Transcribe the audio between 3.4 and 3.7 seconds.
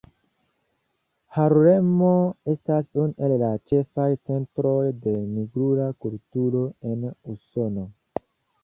la